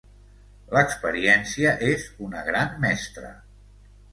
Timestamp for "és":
1.91-2.07